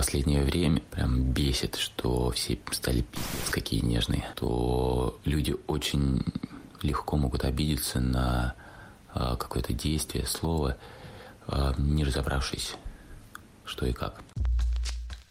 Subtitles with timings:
[0.00, 6.24] последнее время прям бесит, что все стали пиздец какие нежные, то люди очень
[6.80, 8.54] легко могут обидеться на
[9.14, 10.78] э, какое-то действие, слово,
[11.48, 12.76] э, не разобравшись,
[13.66, 14.22] что и как.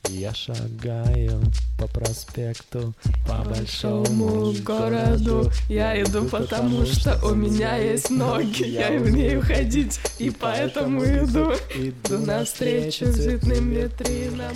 [0.10, 1.39] Я шагаю
[1.78, 2.96] по проспекту,
[3.28, 5.52] по большому городу.
[5.70, 11.54] Я иду потому, что у меня есть ноги, я умею ходить, и поэтому иду.
[11.76, 14.54] Иду навстречу цветным витринам.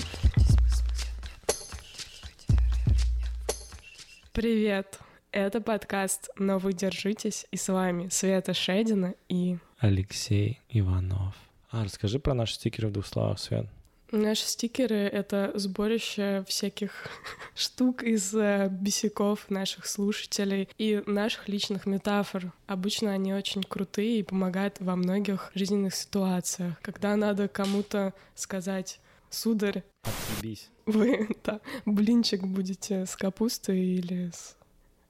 [4.32, 5.00] Привет!
[5.32, 9.58] Это подкаст «Но вы держитесь» и с вами Света Шедина и...
[9.78, 11.36] Алексей Иванов.
[11.70, 13.68] А, расскажи про наши стикеры в двух словах, Свет.
[14.16, 17.08] Наши стикеры— это сборище всяких
[17.56, 22.54] штук из э, бесяков наших слушателей и наших личных метафор.
[22.68, 26.80] Обычно они очень крутые и помогают во многих жизненных ситуациях.
[26.84, 29.00] Когда надо кому-то сказать
[29.32, 30.70] «Сударь, Отъебись.
[30.86, 34.56] вы да, блинчик будете с капустой или с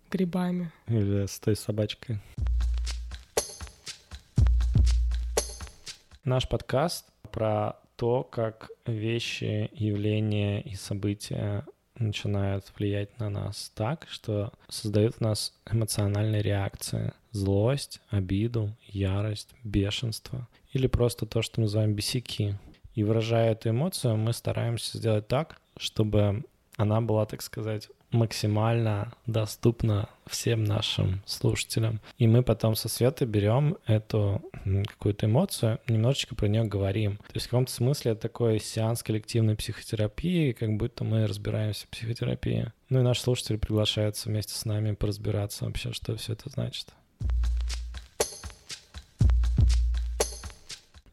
[0.09, 2.19] грибами?» Или с той собачкой.
[6.23, 11.65] Наш подкаст про то, как вещи, явления и события
[11.97, 17.13] начинают влиять на нас так, что создают у нас эмоциональные реакции.
[17.31, 20.49] Злость, обиду, ярость, бешенство.
[20.73, 22.57] Или просто то, что мы называем бесяки.
[22.93, 26.43] И выражая эту эмоцию, мы стараемся сделать так, чтобы
[26.75, 31.99] она была, так сказать, максимально доступна всем нашим слушателям.
[32.17, 34.41] И мы потом со Светой берем эту
[34.87, 37.17] какую-то эмоцию, немножечко про нее говорим.
[37.17, 41.89] То есть в каком-то смысле это такой сеанс коллективной психотерапии, как будто мы разбираемся в
[41.89, 42.71] психотерапии.
[42.89, 46.87] Ну и наши слушатели приглашаются вместе с нами поразбираться вообще, что все это значит.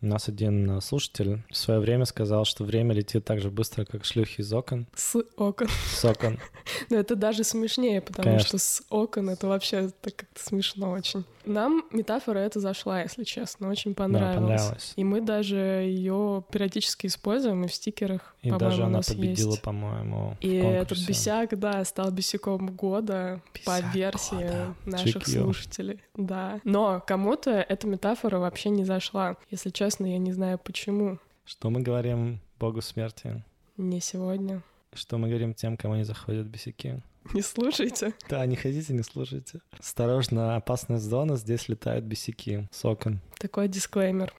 [0.03, 3.85] У нас один э, слушатель в свое время сказал, что время летит так же быстро,
[3.85, 4.87] как шлюхи из окон.
[4.95, 5.69] С окон.
[5.95, 6.39] С окон.
[6.91, 8.49] Но это даже смешнее, потому Конечно.
[8.49, 11.25] что с окон это вообще так как-то смешно очень.
[11.51, 14.37] Нам метафора эта зашла, если честно, очень понравилась.
[14.61, 14.93] понравилась.
[14.97, 19.63] И мы даже ее периодически используем и в стикерах, И даже она победила, есть.
[19.63, 24.75] по-моему, И этот бесяк, да, стал бесяком года по Бесяк версии года.
[24.87, 25.43] наших GQ.
[25.43, 26.01] слушателей.
[26.17, 26.61] Да.
[26.63, 29.37] Но кому-то эта метафора вообще не зашла.
[29.51, 31.19] Если честно, я не знаю почему.
[31.45, 33.43] Что мы говорим Богу смерти?
[33.77, 34.63] Не сегодня.
[34.93, 37.01] Что мы говорим тем, кому не заходят бесяки?
[37.35, 38.15] Не слушайте.
[38.29, 39.61] Да, не ходите, не слушайте.
[39.79, 43.21] Осторожно, опасная зона, здесь летают бесяки с окон.
[43.39, 44.33] Такой дисклеймер.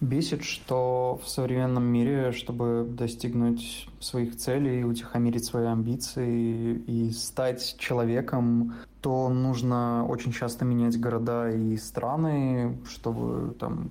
[0.00, 8.74] Бесит, что в современном мире, чтобы достигнуть своих целей, утихомирить свои амбиции и стать человеком,
[9.00, 13.90] то нужно очень часто менять города и страны, чтобы там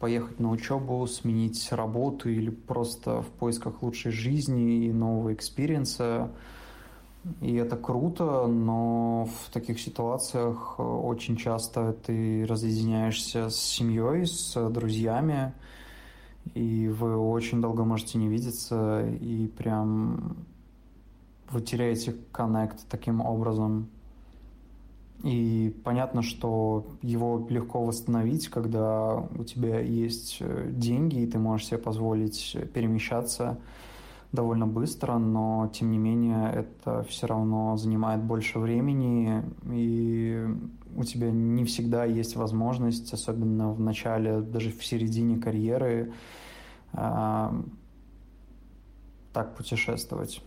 [0.00, 6.32] поехать на учебу, сменить работу или просто в поисках лучшей жизни и нового experience а.
[7.40, 14.70] И это круто, но в таких ситуациях э, очень часто ты разъединяешься с семьей, с
[14.70, 15.52] друзьями,
[16.54, 20.36] и вы очень долго можете не видеться, и прям
[21.50, 23.88] вы теряете connect таким образом.
[25.24, 31.66] И понятно, что его легко восстановить, когда у тебя есть э, деньги, и ты можешь
[31.66, 33.58] себе позволить перемещаться
[34.32, 40.46] довольно быстро, но тем не менее это все равно занимает больше времени, и
[40.96, 46.12] у тебя не всегда есть возможность, особенно в начале, даже в середине карьеры,
[46.92, 47.54] а,
[49.32, 50.42] так путешествовать.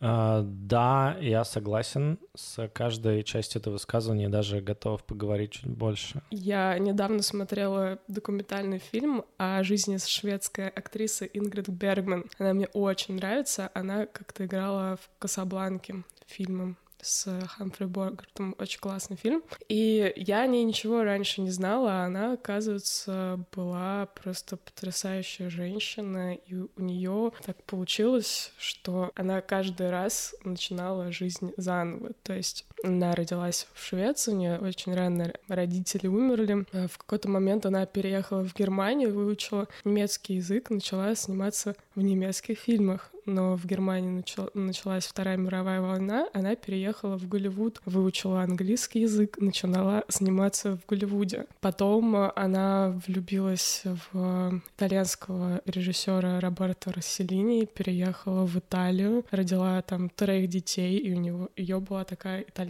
[0.00, 6.22] А, да, я согласен с каждой частью этого высказывания, даже готов поговорить чуть больше.
[6.30, 12.24] Я недавно смотрела документальный фильм о жизни шведской актрисы Ингрид Бергман.
[12.38, 13.70] Она мне очень нравится.
[13.74, 18.54] Она как-то играла в «Касабланке» фильмом с Хамфри Богартом.
[18.58, 19.42] Очень классный фильм.
[19.68, 26.34] И я о ней ничего раньше не знала, а она, оказывается, была просто потрясающая женщина,
[26.34, 32.12] и у нее так получилось, что она каждый раз начинала жизнь заново.
[32.22, 36.64] То есть она родилась в Швеции, у нее очень рано родители умерли.
[36.72, 42.58] А В какой-то момент она переехала в Германию, выучила немецкий язык, начала сниматься в немецких
[42.58, 43.10] фильмах.
[43.26, 49.36] Но в Германии начал- началась Вторая мировая война, она переехала в Голливуд, выучила английский язык,
[49.38, 51.44] начала сниматься в Голливуде.
[51.60, 53.82] Потом э, она влюбилась
[54.12, 61.50] в итальянского режиссера Роберто Расселини, переехала в Италию, родила там троих детей, и у него
[61.54, 62.67] ее была такая итальянская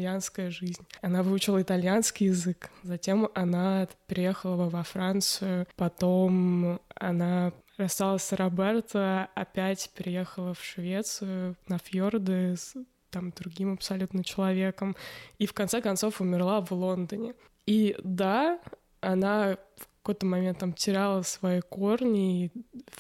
[0.51, 0.87] жизнь.
[1.01, 9.91] Она выучила итальянский язык, затем она переехала во Францию, потом она рассталась с Роберто, опять
[9.95, 12.75] переехала в Швецию на фьорды с
[13.11, 14.97] там другим абсолютно человеком,
[15.39, 17.35] и в конце концов умерла в Лондоне.
[17.67, 18.61] И да,
[19.01, 22.51] она в какой-то момент там теряла свои корни, и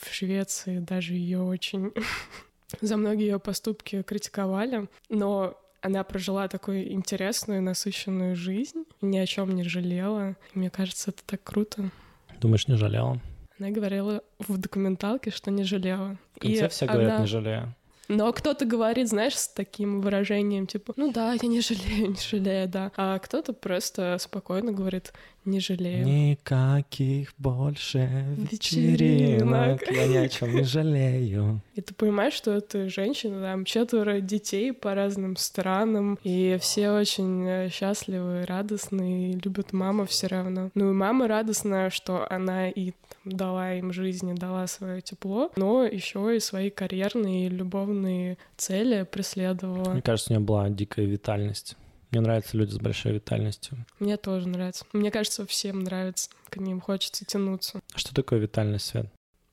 [0.00, 1.92] в Швеции даже ее очень
[2.80, 9.54] за многие ее поступки критиковали, но она прожила такую интересную, насыщенную жизнь, ни о чем
[9.54, 10.36] не жалела.
[10.54, 11.90] Мне кажется, это так круто.
[12.40, 13.20] Думаешь, не жалела?
[13.58, 16.16] Она говорила в документалке, что не жалела.
[16.36, 16.94] В конце и все она...
[16.94, 17.74] говорят, не жалея.
[18.08, 22.66] Но кто-то говорит, знаешь, с таким выражением, типа, ну да, я не жалею, не жалею,
[22.66, 22.90] да.
[22.96, 25.12] А кто-то просто спокойно говорит,
[25.48, 26.06] не жалею.
[26.06, 27.98] Никаких больше
[28.36, 29.82] вечеринок.
[29.82, 29.90] вечеринок.
[29.90, 31.60] Я ни о чем не жалею.
[31.74, 37.46] И ты понимаешь, что это женщина, там четверо детей по разным странам, и все очень
[37.46, 40.70] э, счастливы, радостные, любят маму все равно.
[40.74, 42.92] Ну и мама радостная, что она и
[43.24, 49.06] дала им жизнь и дала свое тепло, но еще и свои карьерные и любовные цели
[49.10, 49.92] преследовала.
[49.92, 51.76] Мне кажется, у нее была дикая витальность.
[52.10, 53.84] Мне нравятся люди с большой витальностью.
[53.98, 54.86] Мне тоже нравится.
[54.92, 56.30] Мне кажется, всем нравится.
[56.48, 57.80] К ним хочется тянуться.
[57.92, 59.06] А что такое витальность, Свет?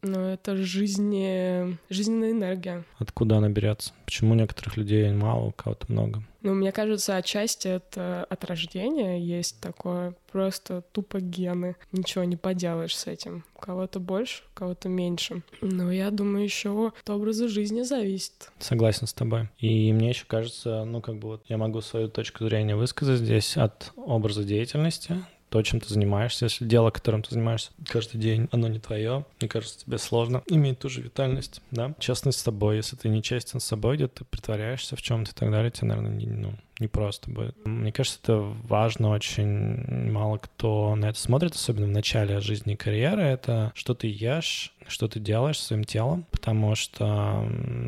[0.05, 1.77] Ну, это жизни...
[1.89, 2.83] жизненная энергия.
[2.99, 3.91] Откуда она берется?
[4.05, 6.23] Почему у некоторых людей мало, у кого-то много?
[6.43, 11.75] Ну, мне кажется, отчасти это от рождения есть такое просто тупо гены.
[11.91, 13.43] Ничего не поделаешь с этим.
[13.55, 15.41] У кого-то больше, у кого-то меньше.
[15.61, 18.51] Но я думаю, еще от образа жизни зависит.
[18.59, 19.49] Согласен с тобой.
[19.57, 23.57] И мне еще кажется, ну, как бы вот я могу свою точку зрения высказать здесь
[23.57, 26.45] от образа деятельности, то, чем ты занимаешься.
[26.45, 30.79] Если дело, которым ты занимаешься каждый день, оно не твое, мне кажется, тебе сложно иметь
[30.79, 31.93] ту же витальность, да?
[31.99, 32.77] Честность с собой.
[32.77, 35.87] Если ты не честен с собой, где ты притворяешься в чем-то и так далее, тебе,
[35.87, 37.55] наверное, не, ну, не просто будет.
[37.65, 40.11] Мне кажется, это важно очень.
[40.11, 43.21] Мало кто на это смотрит, особенно в начале жизни и карьеры.
[43.23, 47.47] Это что ты ешь, что ты делаешь своим телом, потому что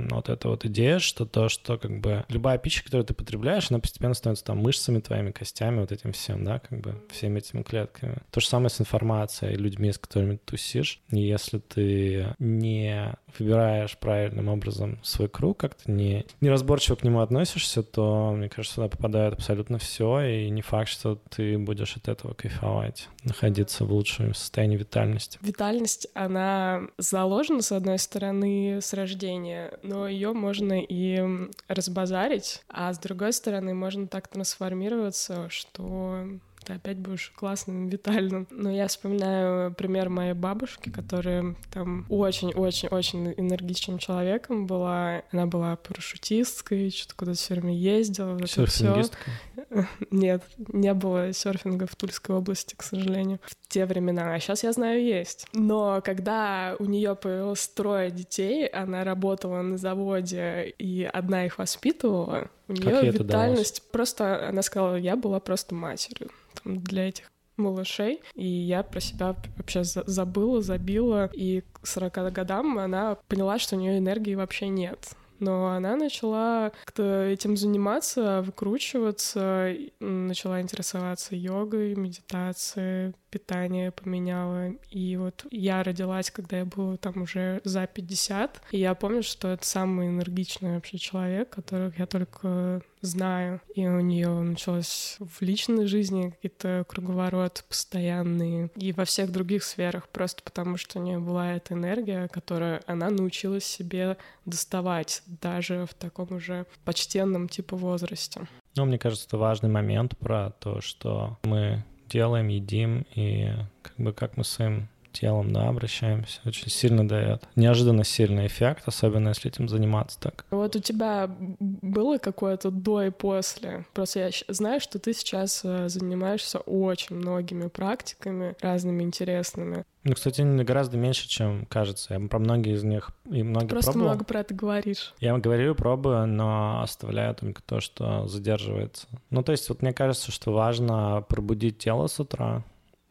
[0.10, 3.80] вот эта вот идея, что то, что как бы любая пища, которую ты потребляешь, она
[3.80, 8.18] постепенно становится там мышцами твоими, костями, вот этим всем, да, как бы всеми этими клетками.
[8.32, 11.02] То же самое с информацией, людьми, с которыми ты тусишь.
[11.12, 17.84] И если ты не выбираешь правильным образом свой круг, как-то не, неразборчиво к нему относишься,
[17.84, 22.34] то, мне кажется, сюда попадает абсолютно все, и не факт, что ты будешь от этого
[22.34, 25.40] кайфовать, находиться в лучшем состоянии витальности.
[25.42, 31.24] Витальность, она заложена, с одной стороны, с рождения, но ее можно и
[31.68, 36.28] разбазарить, а с другой стороны, можно так трансформироваться, что
[36.68, 38.46] ты опять будешь классным, витальным.
[38.52, 45.24] Но я вспоминаю пример моей бабушки, которая там очень-очень-очень энергичным человеком была.
[45.32, 48.34] Она была парашютисткой, что-то куда-то все время ездила.
[48.34, 49.34] Вот Серфингисткой?
[50.12, 54.34] Нет, не было серфинга в Тульской области, к сожалению, в те времена.
[54.34, 55.48] А сейчас я знаю, есть.
[55.54, 62.50] Но когда у нее появилось трое детей, она работала на заводе, и одна их воспитывала,
[62.68, 66.30] у нее витальность просто, она сказала, я была просто матерью
[66.64, 72.78] там, для этих малышей, и я про себя вообще забыла, забила, и к 40 годам
[72.78, 79.72] она поняла, что у нее энергии вообще нет но она начала как-то этим заниматься, выкручиваться,
[80.00, 84.72] начала интересоваться йогой, медитацией, питание поменяла.
[84.90, 88.62] И вот я родилась, когда я была там уже за 50.
[88.72, 93.62] И я помню, что это самый энергичный вообще человек, которых я только знаю.
[93.76, 98.70] И у нее началось в личной жизни какие-то круговорот постоянные.
[98.76, 103.10] И во всех других сферах, просто потому что у нее была эта энергия, которую она
[103.10, 108.48] научилась себе доставать даже в таком уже почтенном типа возрасте.
[108.76, 114.14] Ну, мне кажется, это важный момент про то, что мы делаем, едим, и как бы
[114.14, 114.88] как мы своим
[115.20, 117.44] телом, да, обращаемся, очень сильно дает.
[117.56, 120.46] Неожиданно сильный эффект, особенно если этим заниматься так.
[120.52, 123.86] Вот у тебя было какое-то до и после?
[123.94, 129.84] Просто я знаю, что ты сейчас э, занимаешься очень многими практиками, разными интересными.
[130.04, 132.14] Ну, кстати, гораздо меньше, чем кажется.
[132.14, 134.12] Я про многие из них и многие Просто пробовал.
[134.14, 135.14] много про это говоришь.
[135.20, 139.08] Я говорю, пробую, но оставляю только то, что задерживается.
[139.32, 142.64] Ну, то есть вот мне кажется, что важно пробудить тело с утра,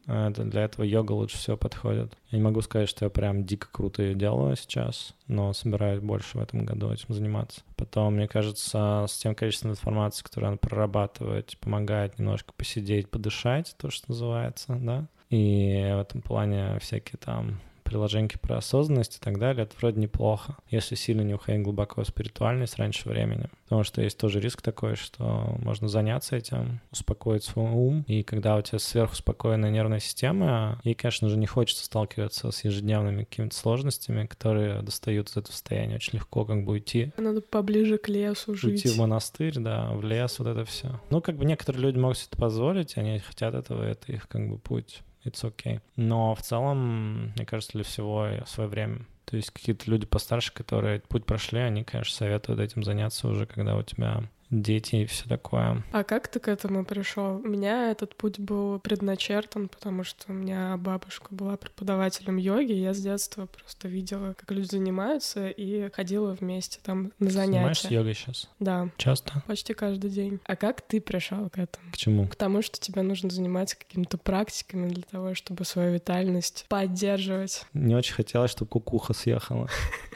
[0.07, 2.17] для этого йога лучше всего подходит.
[2.31, 6.37] Я не могу сказать, что я прям дико круто ее делаю сейчас, но собираюсь больше
[6.37, 7.61] в этом году этим заниматься.
[7.75, 13.89] Потом, мне кажется, с тем количеством информации, которую она прорабатывает, помогает немножко посидеть, подышать, то,
[13.89, 15.07] что называется, да.
[15.29, 20.57] И в этом плане всякие там приложеньки про осознанность и так далее, это вроде неплохо,
[20.69, 23.47] если сильно не уходить глубоко в спиритуальность раньше времени.
[23.63, 28.55] Потому что есть тоже риск такой, что можно заняться этим, успокоить свой ум, и когда
[28.57, 34.25] у тебя сверхуспокоенная нервная система, ей, конечно же, не хочется сталкиваться с ежедневными какими-то сложностями,
[34.25, 35.95] которые достают из этого состояния.
[35.95, 37.11] Очень легко как бы уйти.
[37.17, 38.85] Надо поближе к лесу жить.
[38.85, 40.99] Уйти в монастырь, да, в лес, вот это все.
[41.09, 44.49] Ну, как бы некоторые люди могут себе это позволить, они хотят этого, это их как
[44.49, 45.81] бы путь it's okay.
[45.95, 49.05] Но в целом, мне кажется, для всего свое время.
[49.25, 53.75] То есть какие-то люди постарше, которые путь прошли, они, конечно, советуют этим заняться уже, когда
[53.75, 55.83] у тебя дети и все такое.
[55.91, 57.37] А как ты к этому пришел?
[57.37, 62.93] У меня этот путь был предначертан, потому что у меня бабушка была преподавателем йоги, я
[62.93, 67.53] с детства просто видела, как люди занимаются, и ходила вместе там на занятия.
[67.53, 68.49] Занимаешься йогой сейчас?
[68.59, 68.89] Да.
[68.97, 69.43] Часто?
[69.47, 70.39] Почти каждый день.
[70.45, 71.91] А как ты пришел к этому?
[71.91, 72.27] К чему?
[72.27, 77.65] К тому, что тебе нужно заниматься какими-то практиками для того, чтобы свою витальность поддерживать.
[77.73, 79.69] Не очень хотелось, чтобы кукуха съехала.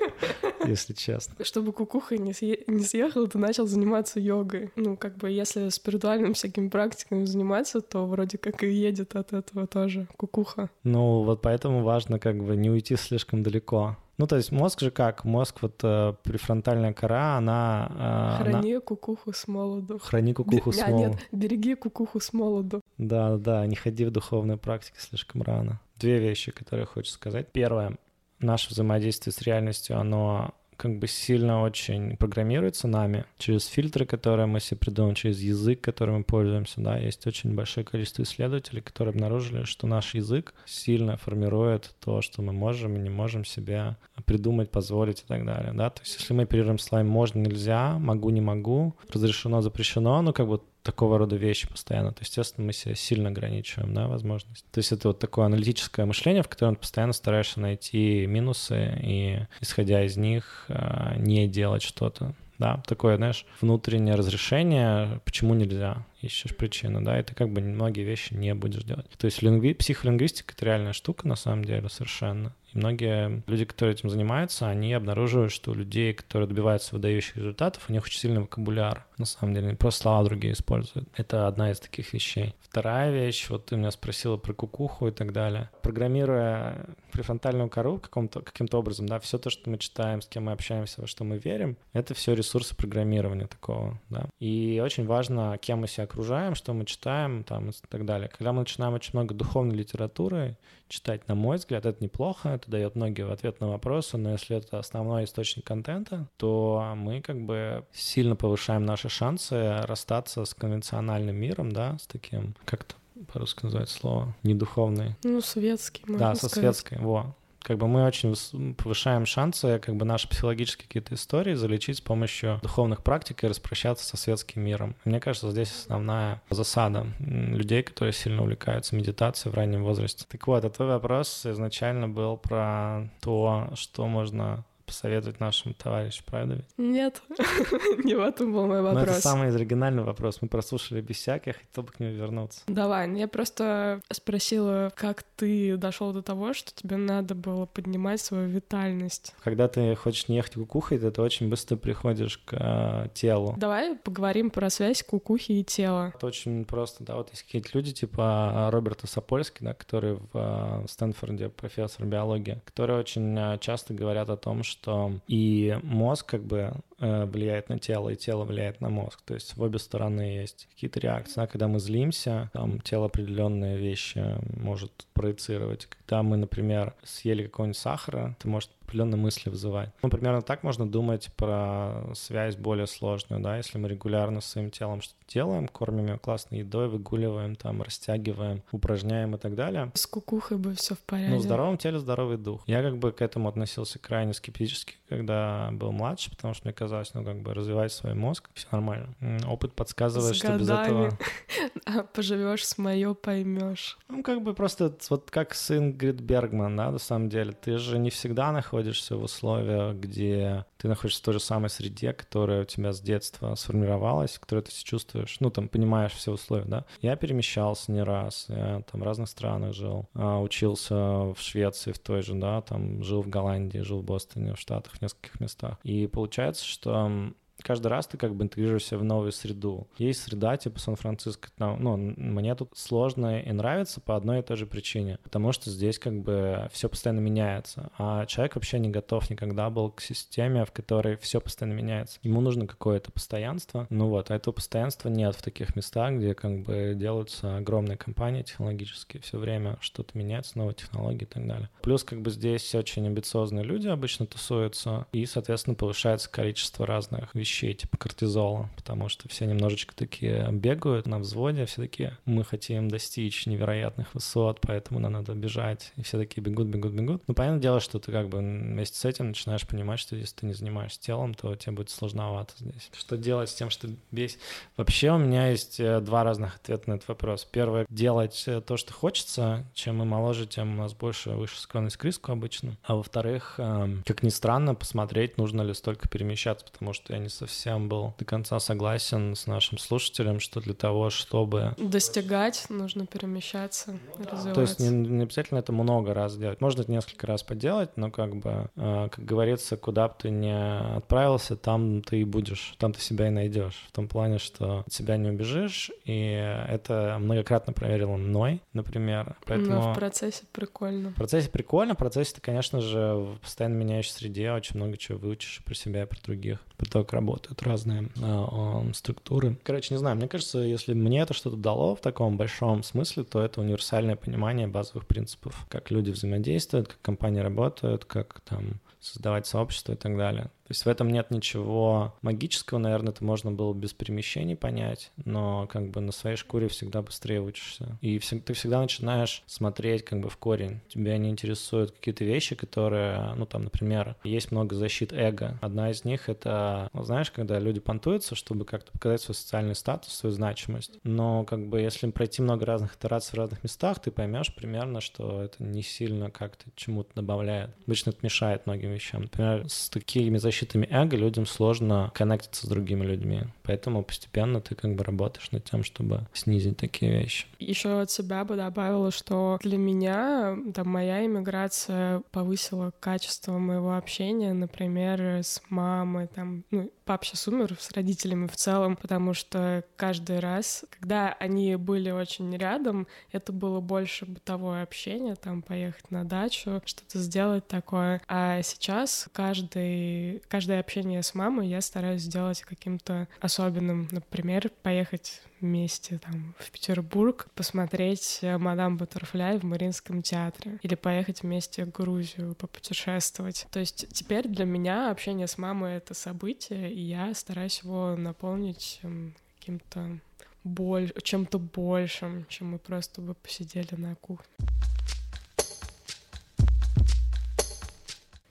[0.69, 1.35] если честно.
[1.43, 4.71] Чтобы кукуха не, съе- не съехала, ты начал заниматься йогой.
[4.75, 9.67] Ну, как бы, если спиритуальными всякими практиками заниматься, то вроде как и едет от этого
[9.67, 10.69] тоже кукуха.
[10.83, 13.97] Ну, вот поэтому важно как бы не уйти слишком далеко.
[14.19, 15.23] Ну, то есть мозг же как?
[15.23, 18.38] Мозг, вот э, префронтальная кора, она...
[18.39, 18.81] Э, Храни она...
[18.81, 19.97] кукуху с молоду.
[19.99, 20.75] Храни кукуху Б...
[20.75, 20.95] с молоду.
[20.95, 22.81] А, нет, береги кукуху с молоду.
[22.97, 25.79] Да, да, не ходи в духовные практики слишком рано.
[25.97, 27.49] Две вещи, которые хочу сказать.
[27.53, 27.97] Первое.
[28.39, 33.25] Наше взаимодействие с реальностью, оно как бы сильно очень программируется нами.
[33.38, 37.86] Через фильтры, которые мы себе придумываем, через язык, которым мы пользуемся, да, есть очень большое
[37.86, 43.10] количество исследователей, которые обнаружили, что наш язык сильно формирует то, что мы можем и не
[43.10, 47.39] можем себе придумать, позволить и так далее, да, то есть если мы оперируем словами «можно»,
[47.39, 52.67] «нельзя», «могу», «не могу», «разрешено», «запрещено», ну, как бы такого рода вещи постоянно, то, естественно,
[52.67, 54.65] мы себя сильно ограничиваем, да, возможность.
[54.71, 59.39] То есть это вот такое аналитическое мышление, в котором ты постоянно стараешься найти минусы и,
[59.62, 62.33] исходя из них, а, не делать что-то.
[62.59, 68.01] Да, такое, знаешь, внутреннее разрешение, почему нельзя, ищешь причину, да, и ты как бы многие
[68.01, 69.09] вещи не будешь делать.
[69.17, 69.74] То есть лингви...
[69.74, 72.53] психолингвистика— это реальная штука на самом деле совершенно.
[72.73, 77.85] И многие люди, которые этим занимаются, они обнаруживают, что у людей, которые добиваются выдающих результатов,
[77.89, 81.07] у них очень сильный вокабуляр, на самом деле, они просто слова другие используют.
[81.15, 82.55] Это одна из таких вещей.
[82.61, 85.69] Вторая вещь, вот ты меня спросила про кукуху и так далее.
[85.81, 90.51] Программируя префронтальную кору каким-то, каким-то образом, да, все то, что мы читаем, с кем мы
[90.51, 94.29] общаемся, во что мы верим, это все ресурсы программирования такого, да.
[94.39, 98.29] И очень важно, кем мы себя окружаем, что мы читаем там и так далее.
[98.29, 100.57] Когда мы начинаем очень много духовной литературы
[100.89, 104.79] читать, на мой взгляд, это неплохо, это дает многие ответ на вопросы, но если это
[104.79, 111.72] основной источник контента, то мы как бы сильно повышаем наши шансы расстаться с конвенциональным миром,
[111.72, 112.96] да, с таким, как-то
[113.31, 115.15] по-русски называется слово, недуховный.
[115.24, 116.75] Ну, светский, можно Да, со сказать.
[116.75, 118.35] светской, во как бы мы очень
[118.75, 124.05] повышаем шансы как бы наши психологические какие-то истории залечить с помощью духовных практик и распрощаться
[124.05, 124.95] со светским миром.
[125.05, 130.25] мне кажется, здесь основная засада людей, которые сильно увлекаются медитацией в раннем возрасте.
[130.27, 136.55] Так вот, а твой вопрос изначально был про то, что можно посоветовать нашим товарищам, правда
[136.55, 136.65] ведь?
[136.77, 137.22] Нет,
[138.03, 139.05] не в этом был мой вопрос.
[139.05, 140.41] Но это самый оригинальный вопрос.
[140.41, 142.62] Мы прослушали без всяких, и то бы к нему вернуться.
[142.67, 148.19] Давай, ну я просто спросила, как ты дошел до того, что тебе надо было поднимать
[148.22, 149.34] свою витальность.
[149.43, 153.53] Когда ты хочешь не ехать кукухой, то ты очень быстро приходишь к э, телу.
[153.58, 156.12] Давай поговорим про связь кукухи и тела.
[156.15, 160.86] Это очень просто, да, вот есть какие-то люди типа Роберта Сапольски, да, который в э,
[160.88, 166.43] Стэнфорде профессор биологии, которые очень э, часто говорят о том, что что и мозг как
[166.43, 169.19] бы э, влияет на тело, и тело влияет на мозг.
[169.25, 171.45] То есть в обе стороны есть какие-то реакции.
[171.51, 174.24] Когда мы злимся, там тело определенные вещи
[174.57, 175.88] может проецировать.
[175.88, 179.91] Когда мы, например, съели какого-нибудь сахара, это может определенные мысли вызывать.
[180.01, 184.72] Ну, примерно так можно думать про связь более сложную, да, если мы регулярно с своим
[184.72, 189.91] телом что-то делаем, кормим его классной едой, выгуливаем, там, растягиваем, упражняем и так далее.
[189.93, 191.34] С кукухой бы все в порядке.
[191.34, 192.63] Ну, в здоровом теле здоровый дух.
[192.65, 197.13] Я как бы к этому относился крайне скептически, когда был младше, потому что мне казалось,
[197.13, 199.13] ну, как бы развивать свой мозг, все нормально.
[199.48, 201.12] Опыт подсказывает, с что без этого...
[202.13, 203.98] Поживешь с мое, поймешь.
[204.08, 207.51] Ну, как бы просто вот как с Ингрид Бергман, да, на самом деле.
[207.51, 212.13] Ты же не всегда находишься в условиях, где ты находишься в той же самой среде,
[212.13, 216.31] которая у тебя с детства сформировалась, в которой ты себя чувствуешь, ну, там, понимаешь все
[216.31, 216.86] условия, да.
[217.01, 222.00] Я перемещался не раз, я там в разных странах жил, а, учился в Швеции в
[222.00, 225.77] той же, да, там, жил в Голландии, жил в Бостоне, в Штатах, в нескольких местах.
[225.83, 229.87] И получается, что каждый раз ты как бы интегрируешься в новую среду.
[229.97, 234.65] Есть среда типа Сан-Франциско, ну, мне тут сложно и нравится по одной и той же
[234.65, 239.69] причине, потому что здесь как бы все постоянно меняется, а человек вообще не готов никогда
[239.69, 242.19] был к системе, в которой все постоянно меняется.
[242.23, 246.63] Ему нужно какое-то постоянство, ну вот, а этого постоянства нет в таких местах, где как
[246.63, 251.69] бы делаются огромные компании технологические, все время что-то меняется, новые технологии и так далее.
[251.81, 257.48] Плюс как бы здесь очень амбициозные люди обычно тусуются, и, соответственно, повышается количество разных вещей,
[257.49, 263.45] типа кортизола, потому что все немножечко такие бегают на взводе, все такие, мы хотим достичь
[263.45, 267.23] невероятных высот, поэтому нам надо бежать, и все такие бегут, бегут, бегут.
[267.27, 270.45] Ну, понятное дело, что ты как бы вместе с этим начинаешь понимать, что если ты
[270.45, 272.89] не занимаешься телом, то тебе будет сложновато здесь.
[272.97, 274.39] Что делать с тем, что бесит?
[274.77, 277.45] Вообще у меня есть э, два разных ответа на этот вопрос.
[277.45, 279.65] Первое— делать э, то, что хочется.
[279.73, 282.77] Чем мы моложе, тем у нас больше выше склонность к риску обычно.
[282.83, 287.29] А во-вторых, эм, как ни странно, посмотреть, нужно ли столько перемещаться, потому что я не
[287.39, 291.75] совсем был до конца согласен с нашим слушателем, что для того, чтобы...
[291.77, 294.53] Достигать, нужно перемещаться, развиваться.
[294.53, 296.62] То есть не, не обязательно это много раз делать.
[296.62, 300.98] Можно это несколько раз поделать, но как бы, э, как говорится, куда бы ты ни
[300.98, 303.86] отправился, там ты и будешь, там ты себя и найдешь.
[303.88, 306.22] В том плане, что от себя не убежишь, и
[306.67, 309.38] это многократно проверило мной, например.
[309.46, 309.81] Поэтому...
[309.81, 311.12] Но в процессе прикольно.
[311.12, 315.17] В процессе прикольно, в процессе ты, конечно же, в постоянно меняющей среде очень много чего
[315.17, 316.60] выучишь про себя и про других.
[316.77, 319.57] Про то, как работают разные э, структуры.
[319.63, 323.41] Короче, не знаю, мне кажется, если мне это что-то дало в таком большом смысле, то
[323.41, 329.93] это универсальное понимание базовых принципов, как люди взаимодействуют, как компании работают, как там создавать сообщество
[329.93, 330.50] и так далее.
[330.69, 335.65] То есть в этом нет ничего магического, наверное, это можно было без перемещений понять, но
[335.65, 337.97] как бы на своей шкуре всегда быстрее учишься.
[338.01, 340.81] И ты всегда начинаешь смотреть как бы в корень.
[340.88, 345.57] Тебя не интересуют какие-то вещи, которые, ну там, например, есть много защит эго.
[345.59, 350.13] Одна из них— это, ну, знаешь, когда люди понтуются, чтобы как-то показать свой социальный статус,
[350.13, 350.99] свою значимость.
[351.03, 355.41] Но как бы если пройти много разных итераций в разных местах, ты поймешь примерно, что
[355.41, 357.71] это не сильно как-то чему-то добавляет.
[357.88, 359.23] Обычно это мешает многим вещам.
[359.23, 363.43] Например, с такими защитами защитами эго людям сложно коннектиться с другими людьми.
[363.63, 367.45] Поэтому постепенно ты как бы работаешь над тем, чтобы снизить такие вещи.
[367.59, 374.53] Еще от себя бы добавила, что для меня там моя иммиграция повысила качество моего общения,
[374.53, 380.39] например, с мамой, там, ну, пап сейчас умер с родителями в целом, потому что каждый
[380.39, 386.84] раз, когда они были очень рядом, это было больше бытовое общение, там поехать на дачу,
[386.86, 388.21] что-то сделать такое.
[388.27, 394.09] А сейчас каждый, каждое общение с мамой я стараюсь сделать каким-то особенным.
[394.12, 401.43] Например, поехать вместе там в Петербург, посмотреть э, «Мадам Баттерфляй» в Мариинском театре или поехать
[401.43, 403.67] вместе в Грузию, попутешествовать.
[403.71, 408.99] То есть теперь для меня общение с мамой— это событие, и я стараюсь его наполнить
[409.03, 410.19] эм, каким-то
[410.63, 411.12] боль...
[411.23, 414.47] чем-то большим, чем мы просто бы посидели на кухне.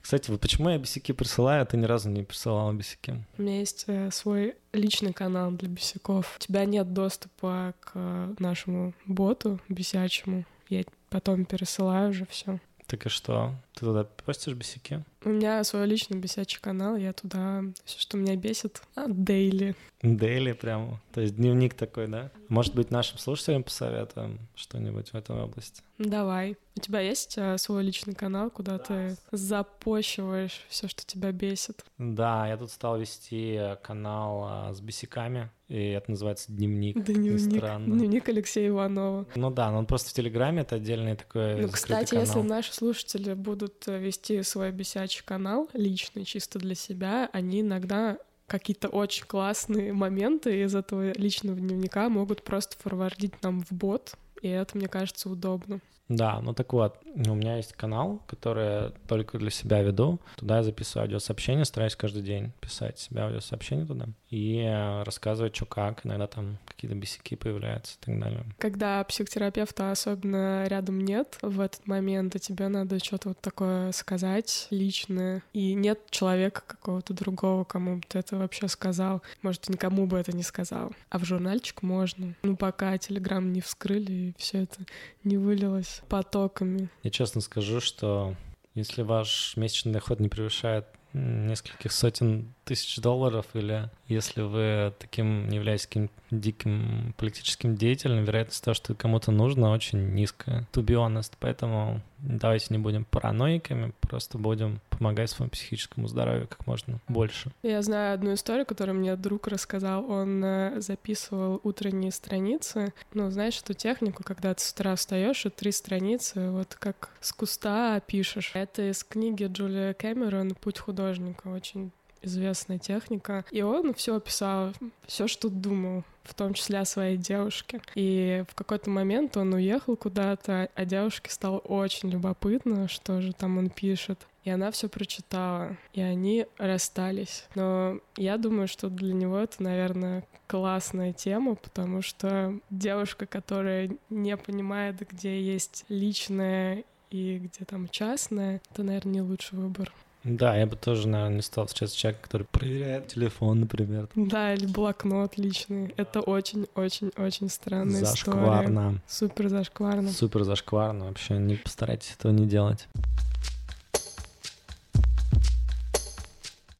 [0.09, 3.23] Кстати, вот почему я бисяки присылаю, а ты ни разу не присылала бисяки?
[3.37, 6.37] У меня есть э, свой личный канал для бисяков.
[6.37, 10.45] У тебя нет доступа к нашему боту бесячему.
[10.67, 12.57] Я потом пересылаю уже все.
[12.87, 13.53] Так и что?
[13.79, 15.05] Ты туда постишь бесяки?
[15.23, 19.73] У меня свой личный бесячий канал, я туда все, что меня бесит, а, дейли.
[20.01, 21.01] Дейли прямо.
[21.13, 22.31] То есть дневник такой, да?
[22.49, 25.81] Может быть, нашим слушателям посоветуем что-нибудь в этой области?
[25.97, 26.57] Давай.
[26.77, 28.83] У тебя есть а, свой личный канал, куда да.
[28.83, 31.83] ты запощиваешь все, что тебя бесит?
[31.97, 37.03] Да, я тут стал вести канал а, с бесиками, и это называется «Дневник».
[37.03, 37.97] Дневник, странно.
[37.97, 39.27] дневник Алексея Иванова.
[39.35, 42.25] Ну да, но он просто в Телеграме, это отдельный такой Ну, кстати, канал.
[42.25, 48.17] если наши слушатели будут э, вести свой бесячий канал, личный, чисто для себя, они иногда
[48.47, 54.47] какие-то очень классные моменты из этого личного дневника могут просто форвардить нам в бот, и
[54.47, 55.79] это, мне кажется, удобно.
[56.09, 60.19] Да, ну так вот, у меня есть канал, который только для себя веду.
[60.37, 64.63] Туда я записываю аудиосообщения, стараюсь каждый день писать себе аудиосообщения туда и
[65.05, 66.05] рассказывать, что как.
[66.05, 68.43] Иногда там какие-то бесяки появляются и так далее.
[68.57, 74.67] Когда психотерапевта особенно рядом нет в этот момент, и тебе надо что-то вот такое сказать
[74.71, 79.21] личное, и нет человека какого-то другого, кому бы ты это вообще сказал.
[79.43, 80.91] Может, никому бы это не сказал.
[81.09, 82.33] А в журнальчик можно.
[82.41, 84.85] Ну, пока Телеграм не вскрыли, все это
[85.23, 86.89] не вылилось потоками.
[87.03, 88.35] Я честно скажу, что
[88.75, 95.57] если ваш месячный доход не превышает нескольких сотен тысяч долларов, или если вы таким не
[95.57, 100.67] являетесь каким диким политическим деятелем, вероятность того, что кому-то нужно, очень низкая.
[100.73, 101.33] To be honest.
[101.39, 107.51] Поэтому Давайте не будем параноиками, просто будем помогать своему психическому здоровью как можно больше.
[107.63, 110.09] Я знаю одну историю, которую мне друг рассказал.
[110.09, 112.93] Он э, записывал утренние страницы.
[113.13, 117.31] Ну, знаешь, эту технику, когда ты с утра встаешь и три страницы, вот как с
[117.31, 118.51] куста пишешь.
[118.53, 121.47] Это из книги Джулия Кэмерон «Путь художника».
[121.47, 123.45] Очень известная техника.
[123.51, 124.73] И он все описал,
[125.05, 127.81] все, что думал, в том числе о своей девушке.
[127.95, 133.57] И в какой-то момент он уехал куда-то, а девушке стало очень любопытно, что же там
[133.57, 134.27] он пишет.
[134.43, 137.45] И она все прочитала, и они расстались.
[137.55, 144.35] Но я думаю, что для него это, наверное, классная тема, потому что девушка, которая не
[144.37, 149.91] понимает, где есть личное и где там частное, это, наверное, не лучший выбор.
[150.23, 154.09] Да, я бы тоже, наверное, не стал встречаться с человеком, который проверяет телефон, например.
[154.15, 155.93] Да, или блокнот личный.
[155.95, 158.79] Это очень-очень-очень странная зашкварно.
[158.79, 159.01] история.
[159.07, 160.09] Супер зашкварно.
[160.09, 161.05] Супер зашкварно.
[161.05, 162.87] Вообще не постарайтесь этого не делать.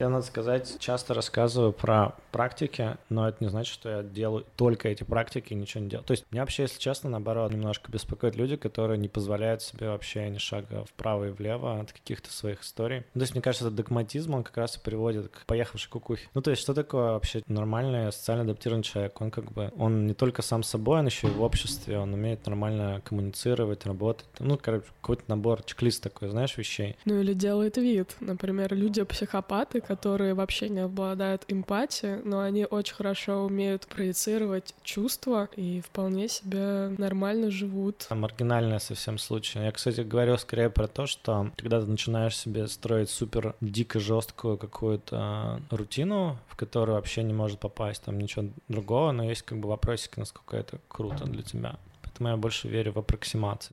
[0.02, 4.88] Я, надо сказать, часто рассказываю про практики, но это не значит, что я делаю только
[4.88, 6.06] эти практики и ничего не делаю.
[6.06, 10.30] То есть меня вообще, если честно, наоборот, немножко беспокоят люди, которые не позволяют себе вообще
[10.30, 13.00] ни шага вправо и влево от каких-то своих историй.
[13.14, 16.30] Ну, то есть, мне кажется, этот догматизм, он как раз и приводит к поехавшей кукухе.
[16.34, 19.20] Ну, то есть, что такое вообще нормальный социально адаптированный человек?
[19.20, 22.46] Он как бы, он не только сам собой, он еще и в обществе, он умеет
[22.46, 24.28] нормально коммуницировать, работать.
[24.40, 26.96] Ну, короче, какой-то набор, чек-лист такой, знаешь, вещей.
[27.04, 28.16] Ну, или делает вид.
[28.22, 35.82] Например, люди-психопаты, которые вообще не обладают эмпатией, но они очень хорошо умеют проецировать чувства и
[35.82, 38.06] вполне себе нормально живут.
[38.12, 39.58] Маргинальный совсем случай.
[39.58, 44.60] Я, кстати, говорю скорее про то, что когда ты начинаешь себе строить супер дико жесткую
[44.60, 49.70] какую-то рутину, в которую вообще не может попасть там ничего другого, но есть как бы
[49.70, 51.78] вопросики, насколько это круто для тебя.
[52.04, 53.72] Поэтому я больше верю в аппроксимации.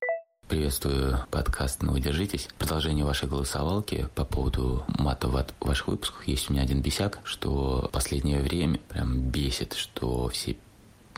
[0.49, 2.49] Приветствую подкаст «Ну, держитесь».
[2.57, 6.29] Продолжение вашей голосовалки по поводу мата в ваших выпусках.
[6.29, 10.57] Есть у меня один бесяк, что последнее время прям бесит, что все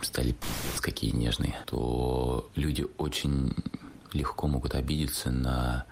[0.00, 3.54] стали пиздец какие нежные, то люди очень
[4.14, 5.84] легко могут обидеться на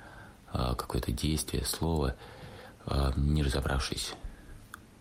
[0.50, 2.16] а, какое-то действие, слово,
[2.86, 4.14] а, не разобравшись,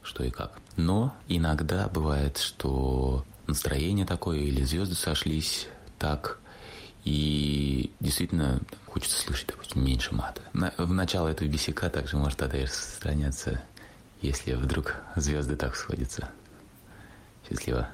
[0.04, 0.60] что и как.
[0.76, 6.42] Но иногда бывает, что настроение такое или звезды сошлись так,
[7.06, 10.42] и действительно хочется слышать, допустим, меньше мата.
[10.54, 13.62] На, в начало этого бесика также может тогда распространяться,
[14.22, 16.30] если вдруг звезды так сходятся.
[17.48, 17.88] Счастливо.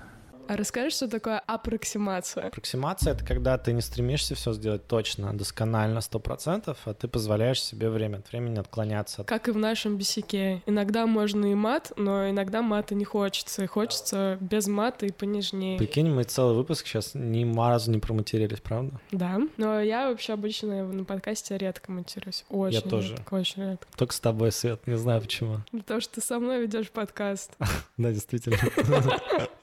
[0.47, 2.47] А расскажи, что такое аппроксимация?
[2.47, 7.61] Аппроксимация— это когда ты не стремишься все сделать точно, досконально, сто процентов, а ты позволяешь
[7.61, 9.23] себе время от времени отклоняться.
[9.23, 10.61] Как и в нашем бесике.
[10.65, 13.63] Иногда можно и мат, но иногда мата не хочется.
[13.63, 15.77] И хочется без мата и понежнее.
[15.77, 18.99] Прикинь, мы целый выпуск сейчас ни разу не проматерились, правда?
[19.11, 22.43] Да, но я вообще обычно на подкасте редко матерюсь.
[22.49, 23.13] Очень Я тоже.
[23.13, 23.87] редко, очень редко.
[23.95, 25.57] Только с тобой, Свет, не знаю почему.
[25.71, 27.51] Потому что ты со мной ведешь подкаст.
[27.97, 28.57] Да, действительно.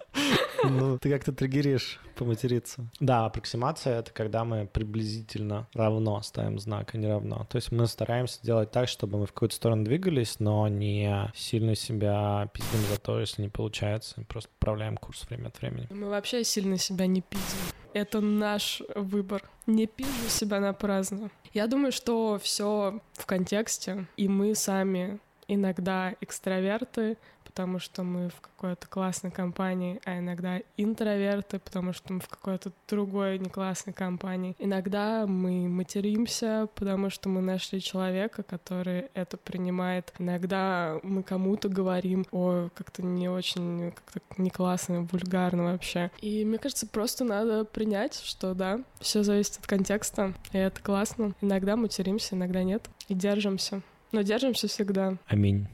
[0.65, 2.87] Ну, ты как-то триггеришь поматериться.
[3.01, 7.47] Да, аппроксимация— это когда мы приблизительно равно ставим знак, а не равно.
[7.51, 11.75] То есть мы стараемся делать так, чтобы мы в какую-то сторону двигались, но не сильно
[11.75, 14.25] себя пиздим за то, если не получается.
[14.29, 15.87] Просто управляем курс время от времени.
[15.91, 17.59] Мы вообще сильно себя не пиздим.
[17.93, 19.43] Это наш выбор.
[19.67, 21.31] Не пизжу себя на праздно.
[21.55, 25.19] Я думаю, что все в контексте, и мы сами
[25.49, 27.17] иногда экстраверты,
[27.59, 32.71] потому что мы в какой-то классной компании, а иногда интроверты, потому что мы в какой-то
[32.89, 34.55] другой неклассной компании.
[34.61, 40.13] Иногда мы материмся, потому что мы нашли человека, который это принимает.
[40.21, 46.13] Иногда мы кому-то говорим, о, как-то не очень, как-то не классно, вульгарно вообще.
[46.21, 51.33] И мне кажется, просто надо принять, что да, все зависит от контекста, и это классно.
[51.41, 53.83] Иногда материмся, иногда нет, и держимся.
[54.13, 55.17] Но держимся всегда.
[55.27, 55.67] Аминь.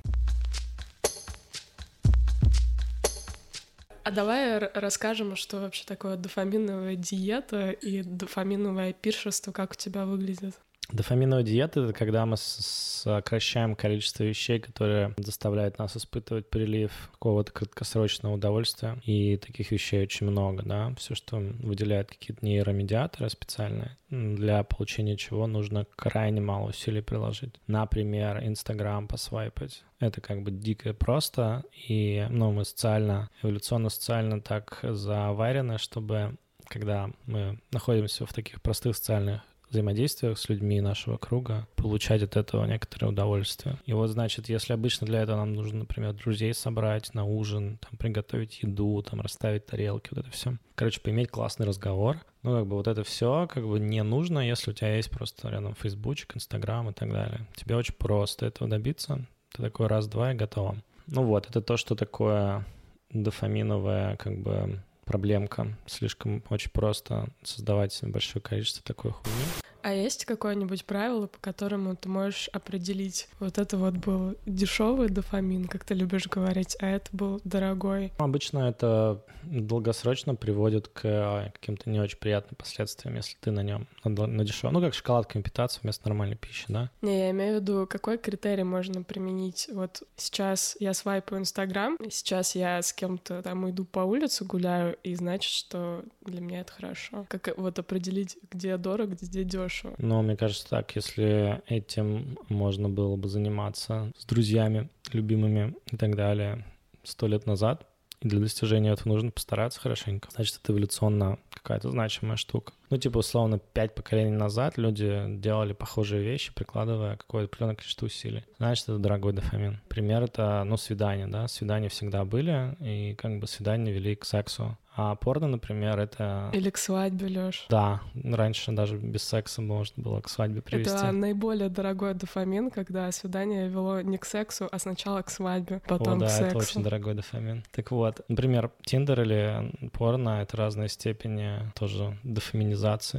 [4.04, 10.54] А давай расскажем, что вообще такое дофаминовая диета и дофаминовое пиршество, как у тебя выглядит.
[10.92, 18.34] Дофаминовая диета— это когда мы сокращаем количество вещей, которые заставляют нас испытывать прилив какого-то краткосрочного
[18.34, 18.98] удовольствия.
[19.04, 20.94] И таких вещей очень много, да.
[20.98, 27.54] Все, что выделяет какие-то нейромедиаторы специальные, для получения чего нужно крайне мало усилий приложить.
[27.66, 29.82] Например, Инстаграм посвайпать.
[30.00, 37.60] Это как бы дико просто, и ну, мы социально, эволюционно-социально так заварены, чтобы когда мы
[37.72, 39.42] находимся в таких простых социальных
[39.74, 43.78] взаимодействиях с людьми нашего круга, получать от этого некоторое удовольствие.
[43.86, 47.98] И вот, значит, если обычно для этого нам нужно, например, друзей собрать на ужин, там,
[47.98, 50.56] приготовить еду, там, расставить тарелки, вот это все.
[50.74, 54.70] Короче, поиметь классный разговор, Ну, как бы вот это все как бы не нужно, если
[54.70, 57.46] у тебя есть просто рядом фейсбучик, инстаграм и так далее.
[57.56, 59.26] Тебе очень просто этого добиться.
[59.52, 60.76] Ты такой раз-два и готово.
[61.06, 62.66] Ну вот, это то, что такое
[63.10, 65.76] дофаминовая как бы проблемка.
[65.86, 69.63] Слишком очень просто создавать большое количество такой хуйни.
[69.84, 75.68] А есть какое-нибудь правило, по которому ты можешь определить, вот это вот был дешевый дофамин,
[75.68, 78.10] как ты любишь говорить, а это был дорогой?
[78.16, 83.86] Обычно это долгосрочно приводит к а, каким-то не очень приятным последствиям, если ты на нем
[84.04, 84.72] на дешевом.
[84.72, 86.90] Ну, как шоколадками питаться вместо нормальной пищи, да?
[87.02, 89.68] Не, я имею в виду, какой критерий можно применить?
[89.70, 95.14] Вот сейчас я свайпаю Инстаграм, сейчас я с кем-то там иду по улице, гуляю, и
[95.14, 97.26] значит, что для меня это хорошо.
[97.28, 99.73] Как вот определить, где дорого, где дешево?
[99.82, 99.96] Хорошо.
[99.98, 106.16] Но мне кажется так, если этим можно было бы заниматься с друзьями, любимыми и так
[106.16, 106.64] далее
[107.02, 107.86] сто лет назад,
[108.20, 110.30] и для достижения этого нужно постараться хорошенько.
[110.32, 112.72] Значит, это эволюционно какая-то значимая штука.
[112.90, 118.44] Ну, типа, условно, пять поколений назад люди делали похожие вещи, прикладывая какое-то определенное количество усилий.
[118.58, 119.80] Значит, это дорогой дофамин.
[119.88, 121.48] Пример— это, ну, свидания, да.
[121.48, 124.76] Свидания всегда были, и как бы свидания вели к сексу.
[124.96, 126.50] А порно, например, это...
[126.52, 127.66] Или к свадьбе, Лёш.
[127.68, 130.94] Да, раньше даже без секса можно было к свадьбе привести.
[130.94, 136.18] Это наиболее дорогой дофамин, когда свидание вело не к сексу, а сначала к свадьбе, потом
[136.18, 136.46] О, да, к сексу.
[136.46, 137.64] это очень дорогой дофамин.
[137.72, 142.73] Так вот, например, Тиндер или порно— это разные степени тоже дофаминизации,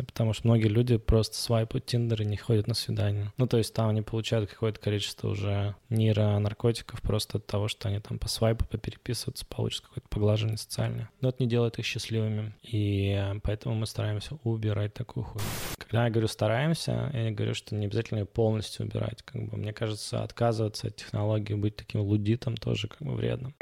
[0.05, 3.31] потому что многие люди просто свайпают Тиндер и не ходят на свидание.
[3.37, 7.99] Ну, то есть там они получают какое-то количество уже нейронаркотиков просто от того, что они
[7.99, 11.09] там по свайпу попереписываются, получат какое-то поглаживание социальное.
[11.21, 12.53] Но это не делает их счастливыми.
[12.63, 15.47] И поэтому мы стараемся убирать такую хуйню.
[15.77, 19.21] Когда я говорю стараемся, я не говорю, что не обязательно ее полностью убирать.
[19.23, 23.53] Как бы, мне кажется, отказываться от технологии, быть таким лудитом тоже как бы вредно.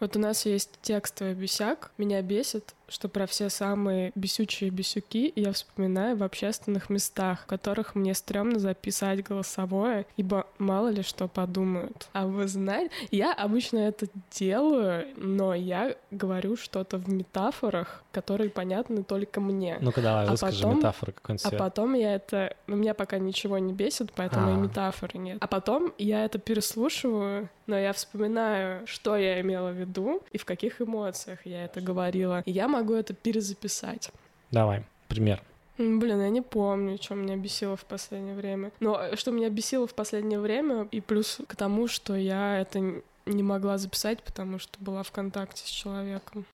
[0.00, 1.92] Вот у нас есть текстовый бесяк.
[1.96, 7.94] Меня бесит, что про все самые бесючие бесюки я вспоминаю в общественных местах, в которых
[7.94, 12.08] мне стрёмно записать голосовое, ибо мало ли что подумают.
[12.12, 19.02] А вы знаете, я обычно это делаю, но я говорю что-то в метафорах, которые понятны
[19.02, 19.78] только мне.
[19.80, 21.52] Ну-ка давай, а выскажи потом, метафору какой-нибудь.
[21.52, 22.56] А потом я это...
[22.66, 24.54] У меня пока ничего не бесит, поэтому А.
[24.54, 25.38] и метафоры нет.
[25.40, 30.44] А потом я это переслушиваю, но я вспоминаю, что я имела в виду и в
[30.44, 32.42] каких эмоциях я это говорила.
[32.44, 34.10] И я могу это перезаписать.
[34.50, 35.42] Давай, пример.
[35.78, 38.70] Блин, я не помню, что меня бесило в последнее время.
[38.78, 43.02] Но э, что меня бесило в последнее время, и плюс к тому, что я это
[43.26, 46.44] не могла записать, потому что была в контакте с человеком.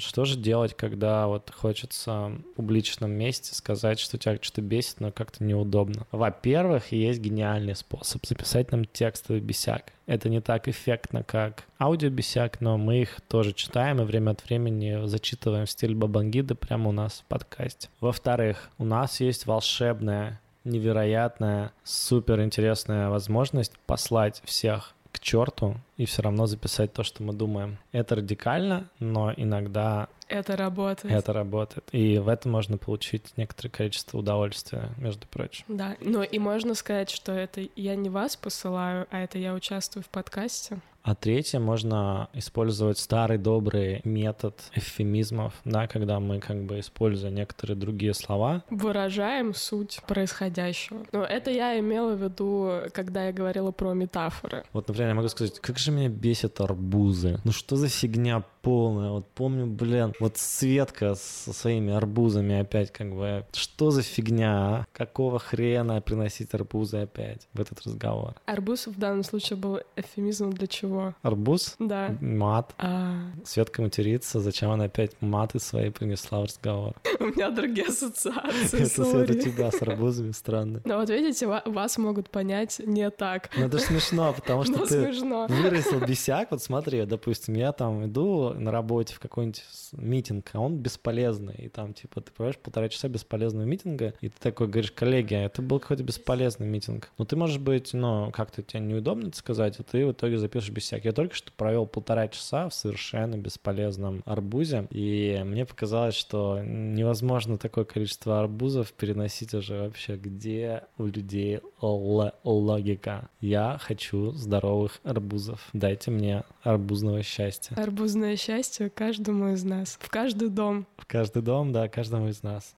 [0.00, 5.12] Что же делать, когда вот хочется в публичном месте сказать, что тебя что-то бесит, но
[5.12, 6.06] как-то неудобно?
[6.10, 9.92] Во-первых, есть гениальный способ записать нам текстовый бесяк.
[10.06, 15.06] Это не так эффектно, как аудиобесяк, но мы их тоже читаем и время от времени
[15.06, 17.88] зачитываем в стиле Бабангиды прямо у нас в подкасте.
[18.00, 26.22] Во-вторых, у нас есть волшебная, невероятная, супер интересная возможность послать всех к черту и все
[26.22, 27.78] равно записать то, что мы думаем.
[27.92, 31.14] Это радикально, но иногда Это работает.
[31.14, 31.88] это работает.
[31.92, 35.64] И в этом можно получить некоторое количество удовольствия, между прочим.
[35.68, 40.02] Да, но и можно сказать, что это я не вас посылаю, а это я участвую
[40.04, 40.78] в подкасте.
[41.02, 47.76] А третье, можно использовать старый добрый метод эвфемизмов, да, когда мы как бы используя некоторые
[47.76, 51.04] другие слова, Выражаем суть происходящего.
[51.12, 54.64] Но это я имела в виду, когда я говорила про метафоры.
[54.72, 57.40] Вот, например, я могу сказать, как же меня бесят арбузы.
[57.44, 59.10] Ну что за фигня полная?
[59.10, 64.86] Вот помню, блин, вот Светка со своими арбузами опять как бы, что за фигня, а?
[64.92, 68.34] Какого хрена приносить арбузы опять в этот разговор?
[68.46, 71.14] Арбуз в данном случае был эвфемизмом для чего?
[71.22, 71.76] Арбуз?
[71.78, 72.16] Да.
[72.20, 72.74] Мат.
[72.78, 76.94] А, Светка матерится, зачем она опять маты свои принесла в разговор?
[77.20, 78.82] у меня другие ассоциации.
[78.84, 80.80] Это Света тебя с арбузами странно.
[80.84, 83.50] Но вот видите, ва- вас могут понять не так.
[83.56, 85.00] Ну это смешно, потому что ты
[85.48, 86.50] выразил бесяк.
[86.50, 91.54] Вот смотри, допустим, я там иду на работе в какой-нибудь митинг, а он бесполезный.
[91.54, 95.44] И там, типа, ты понимаешь, полтора часа бесполезного митинга, и ты такой говоришь, коллеги, а
[95.44, 97.10] это был какой-то бесполезный митинг.
[97.18, 100.70] Ну ты, можешь быть, ну, как-то тебе неудобно это сказать, а ты в итоге запишешь
[100.70, 101.04] бесяк.
[101.04, 107.58] Я только что провел полтора часа в совершенно бесполезном арбузе, и мне показалось, что невозможно
[107.58, 113.28] такое количество арбузов переносить уже вообще, где у людей л- логика.
[113.40, 115.68] Я хочу здоровых арбузов.
[115.72, 117.74] Дайте мне арбузного счастья.
[117.76, 119.98] Арбузное счастье каждому из нас.
[120.00, 120.86] В каждый дом.
[120.96, 122.74] В каждый дом, да, каждому из нас.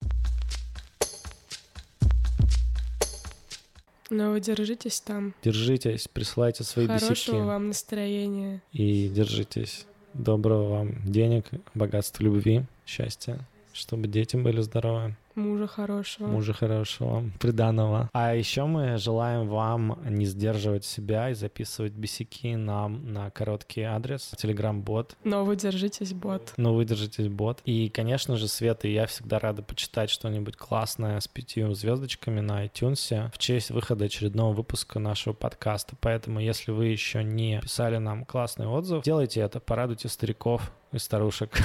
[4.11, 5.35] Но вы держитесь там.
[5.43, 8.63] Держитесь, присылайте свои Хорошего бесяки вам настроения.
[8.73, 9.87] и держитесь.
[10.13, 13.39] доброго вам денег, богатства, любви, счастья,
[13.73, 15.17] чтобы дети были здоровы.
[15.35, 16.27] Мужа хорошего.
[16.27, 18.11] Мужа хорошего, приданного.
[18.13, 24.33] А еще мы желаем вам не сдерживать себя и записывать бесяки нам на короткий адрес,
[24.37, 25.17] телеграм-бот.
[25.25, 26.53] Но вы держитесь, бот.
[26.57, 27.61] Но вы держитесь, бот.
[27.65, 32.67] И, конечно же, Света и я всегда рады почитать что-нибудь классное с пятью звездочками на
[32.67, 35.97] iTunes в честь выхода очередного выпуска нашего подкаста.
[36.01, 41.51] Поэтому, если вы еще не писали нам классный отзыв, делайте это, порадуйте стариков и старушек.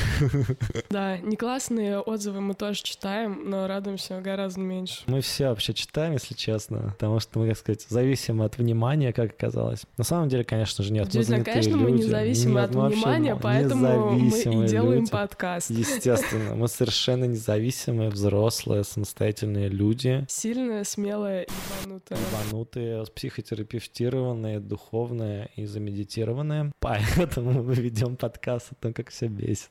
[0.89, 5.03] Да, не классные отзывы мы тоже читаем, но радуемся гораздо меньше.
[5.07, 9.31] Мы все вообще читаем, если честно, потому что мы, как сказать, зависимы от внимания, как
[9.31, 9.83] оказалось.
[9.97, 11.09] На самом деле, конечно же, нет.
[11.09, 11.83] Действительно, конечно, люди.
[11.83, 15.11] мы независимы нет, от внимания, поэтому мы и делаем люди.
[15.11, 15.69] подкаст.
[15.69, 20.25] Естественно, мы совершенно независимые, взрослые, самостоятельные люди.
[20.27, 21.47] Сильные, смелые,
[21.81, 22.19] ебанутые.
[22.19, 26.71] Ебанутые, психотерапевтированные, духовные и замедитированные.
[26.79, 29.69] Поэтому мы ведем подкаст о том, как все бесит.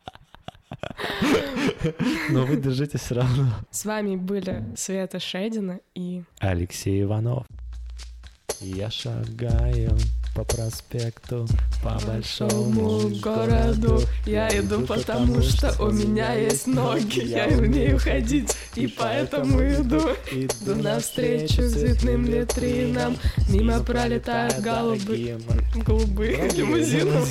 [2.30, 3.46] Но вы держитесь все равно.
[3.70, 7.46] С вами были Света Шедина и Алексей Иванов.
[8.60, 9.96] Я шагаю
[10.36, 11.48] по проспекту,
[11.82, 14.02] по большому городу.
[14.26, 20.10] Я иду потому, что у меня есть ноги, я умею ходить, и поэтому иду.
[20.30, 20.74] Иду.
[20.82, 23.16] Навстречу цветным литринам,
[23.48, 25.40] мимо пролетают голубы,
[25.86, 27.24] голубые лимузины.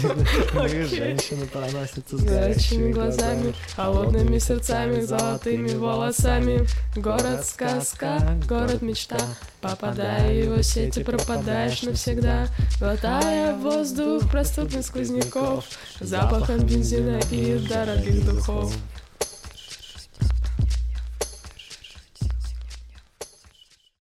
[0.88, 6.66] Женщины проносятся с горящими глазами, холодными сердцами, золотыми волосами.
[6.96, 9.20] Город сказка, город мечта,
[9.70, 12.48] попадая в его сети, пропадаешь навсегда.
[12.80, 15.66] Глотая воздух проступных сквозняков
[16.00, 18.74] Запахом бензина и дорогих духов